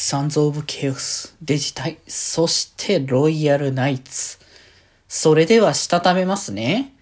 [0.00, 4.38] サンズ・オブ・ケオス、デジタイ、そしてロイヤル・ナイツ。
[5.08, 6.94] それでは、したためますね。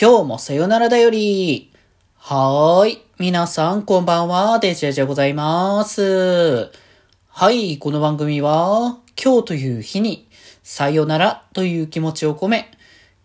[0.00, 1.72] 今日もさよならだより。
[2.14, 3.02] はーい。
[3.18, 4.60] 皆さん、こんばんは。
[4.60, 6.70] デジェジでございます。
[7.26, 7.78] はい。
[7.78, 10.28] この番組は、今日という日に、
[10.62, 12.70] さよならという気持ちを込め、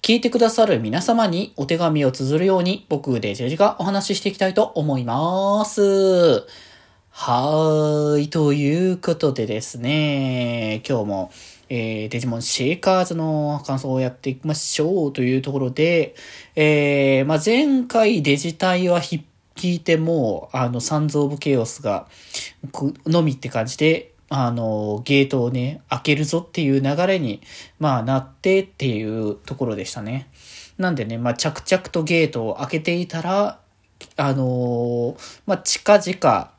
[0.01, 6.70] 聞いてくださる皆様にお手紙を綴るように、僕、デジェジがお話ししていきたいと思います。
[7.13, 8.29] はーい。
[8.29, 11.31] ということでですね、今日も、
[11.69, 16.16] えー、デジモンシーカーズの感想をやっていきましょうというところで、
[16.55, 19.25] えー、まあ、前回デジタイは引
[19.61, 22.07] いても、あの、サンズ・オブ・ケオスが、
[23.05, 27.41] のみって感じで、あの、ゲートをね、開けるぞっていう流れに、
[27.77, 30.30] まあ、なってっていうところでしたね。
[30.77, 33.59] なんでね、まあ、着々とゲートを開けていたら、
[34.16, 36.52] あのまあ、近々、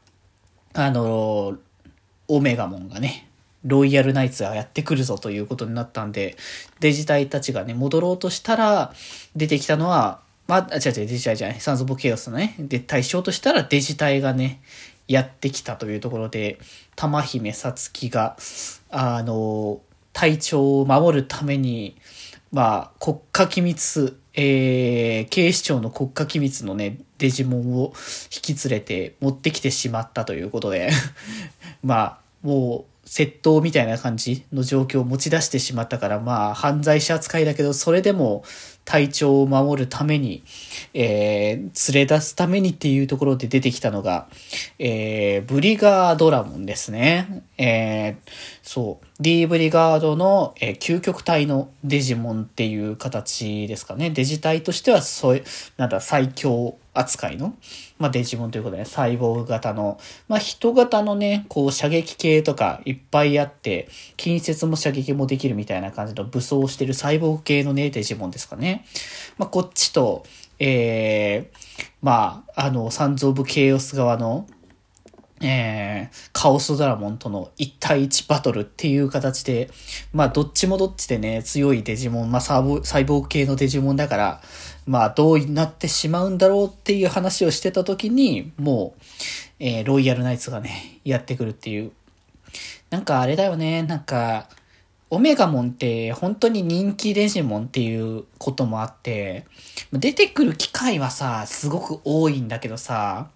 [0.75, 1.59] あの、
[2.29, 3.29] オメガモンがね、
[3.65, 6.37] ロイヤルナイツがやってくるぞということになったんで、
[6.80, 8.93] デジタイたちがね、戻ろうとしたら、
[9.37, 14.61] 出てきたのは、まあ、違う違う、デジタイじゃない、サンズ・オブ・ケイオスのね、で、対象としたらデジタイがね、
[15.07, 16.59] やってきたというところで、
[16.96, 18.37] 玉姫さつきが、
[18.91, 19.80] あの、
[20.13, 21.96] 体調を守るために、
[22.53, 30.91] まあ、国家機密、えー、警視庁の国家機密のね、デジモンを引き連れて持ってきてしまったということで
[31.83, 38.45] まあ、もう、窃盗みたいな感じの状況を持ち出してしまったから、まあ、犯罪者扱いだけど、それでも
[38.85, 40.43] 体調を守るために、
[40.95, 44.29] えー、連れ出すためにっていうところで出てきたのが、
[44.79, 47.45] えー、ブリガードラモンですね。
[47.59, 48.30] えー、
[48.63, 49.07] そう。
[49.21, 54.11] D ブリガードの、えー、究極体のデジモンっていう形ですかね。
[54.11, 55.45] デジ体としては、そういう、
[55.77, 57.55] なんだ、最強扱いの、
[57.99, 68.72] まあ、デジモンということで、ね、サイボーグ型の、まあ、人型のね、こう、射撃系とかいっぱいあって、近接も射撃もできるみたいな感じの武装してるサイボーグ系のね、デジモンですかね。
[69.38, 70.25] まあ、こっちと、
[70.59, 71.59] えー、
[72.03, 74.47] まあ、あの、サンズ・オブ・ケイオス側の、
[75.41, 79.71] えー、カオスドラモンとの1対1バトルっていう形で、
[80.12, 84.41] まあ、どっちもどっちでね、強いデジモン、まあ、サーボ、サイボーグ系のデジモンだから、
[84.87, 89.03] まあ、どうなってしまうんだろうっていう話をしてた時に、もう、
[89.59, 91.91] えー、ロイヤルナイツがね、やってくるっていう。
[92.91, 94.49] なんかあれだよね、なんか、
[95.12, 99.45] オメガモンって本当に人気デジモンっていうこともあって、
[99.93, 103.28] 出てくる機会はさ、すごく多いんだけどさ、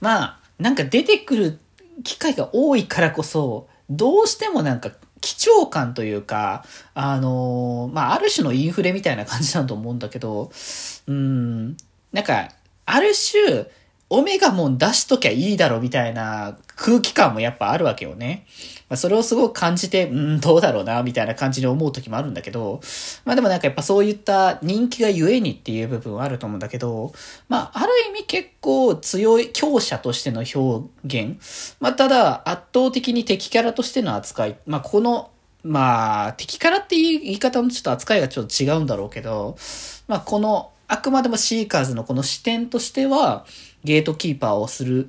[0.00, 1.60] まあ、なんか出てくる
[2.02, 10.50] 機会が多いからこそ、どうしてもなんか貴重感というか、あのー、まあ、ある種のインフレみたいな感じだと思うんだけど、
[11.06, 11.76] うん、
[12.12, 12.48] なんか、
[12.84, 13.66] ある種、
[14.10, 18.46] オメガもん出しときゃいいだろみたいな空気感もやっぱあるわけよね。
[18.88, 22.80] まあ、それをすごく感じて、うん、どうだろうな、みたいな感じで思う時もあるんだけど、
[23.26, 27.12] まあでもなんかやっぱそういった人気がゆえにっていう部分はあると思うんだけど、
[27.48, 31.36] まあある意味結構強い強者としての表現、
[31.80, 35.30] まあただ圧倒的に敵キャラとしての扱い、まあこの
[35.64, 39.56] まあ、敵キャラっていう言い方のちょっと扱いがちょっと違うんだろうけど、
[40.06, 43.44] まあこの、あくまでもシーカーズのこの視点としては、
[43.84, 45.08] ゲートキーパーをする、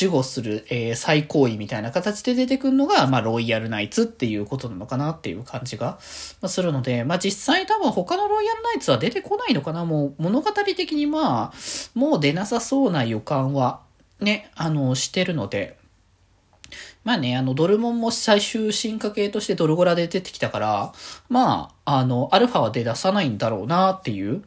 [0.00, 5.98] 守護する、えー、最高位みたいな形で出てくるのが、まあ、ロイヤルナイツっていうことなのかなっていう感じが、
[6.40, 9.84] まあ、するので、まあ、実際多分他のロイヤルナイツは出てこないのかな。
[9.84, 11.52] もう物語的にまあ、
[11.94, 13.80] もう出なさそうな予感は、
[14.20, 15.76] ね、あの、してるので、
[17.04, 20.92] まあね、あの、ドルモンも最終進化系としてドルゴラで出てきたから、
[21.28, 24.42] まあ、あの、アルファは出さないんだろうなっていう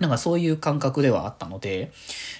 [0.00, 1.92] なんかそういう感覚ではあったので、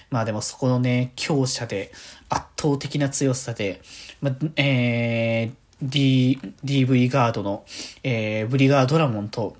[0.09, 1.91] まあでもそこのね、強者で、
[2.27, 3.81] 圧倒的な強さで、
[4.21, 7.63] まあ、えー、D、DV ガードの、
[8.03, 9.55] えー、ブリガードラモンと、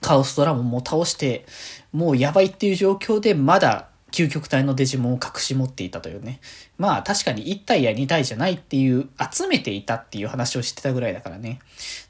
[0.00, 1.44] カオスドラモンも倒して、
[1.92, 6.40] もうやばいっていう状況で、まだ究極体のデジモンを隠し持っていたというね。
[6.78, 11.60] まあ確かに1体や2体じゃないっていう、集めていたっていう話をしてたぐらいだからね。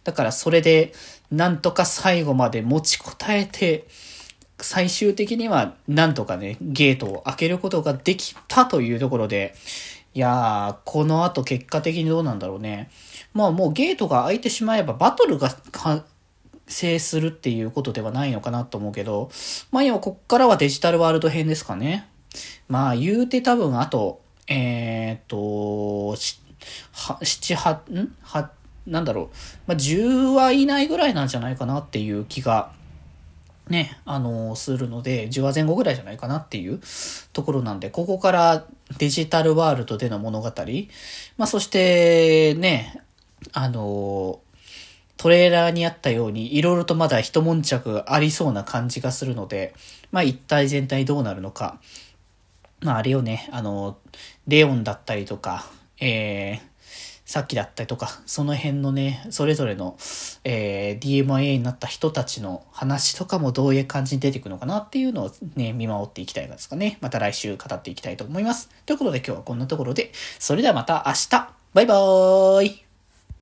[0.05, 0.93] だからそれで、
[1.33, 3.87] なんとか最後まで持ちこたえて、
[4.65, 9.55] 最終的にはなんとかね、ゲートを開けることができたというところで、
[10.15, 12.91] いやー、この後結果的にどうなんだろうね。
[13.33, 16.05] まあもうゲートが開いてしまえばバトルが完
[16.67, 19.31] 成するっていうことではないのかなと思うけど、
[19.71, 22.09] まあ今こっからはデジタルワールド編ですかね。
[22.69, 26.17] まあ言うて多分あと、えー、っと、
[27.23, 28.15] 七、八、ん？
[28.23, 28.51] は、
[28.87, 29.29] なんだろう。
[29.69, 32.73] まあ10話以内ぐらいなんじゃないかなっていう気が
[33.71, 36.81] ね、あのするので、10話前後ぐらいじゃないかなっていう
[37.33, 38.67] ところなんで、ここから
[38.99, 40.53] デジタルワールドでの物語、
[41.39, 43.01] まあ、そしてね、
[43.53, 44.41] あの
[45.17, 49.75] トレーラーにあったように、いろいろとまだ一悶着ありそうな感じがするので、
[50.11, 51.79] まあ一体全体どうなるのか。
[52.81, 53.99] まああれよね、あの、
[54.49, 55.67] レオンだったりとか、
[56.01, 56.70] えー、
[57.31, 59.97] さっきだったりとか、その辺のね、それぞれの、
[60.43, 66.99] えー、DMIA になった人たちの話とかもどういう感じに出てくるのかなっていうのをね、見守っていきたいですかね。
[67.01, 68.69] また来週語っていきたいと思います。
[68.85, 70.11] ということで今日はこんなところで、
[70.41, 72.90] それではまた明日バイバーイ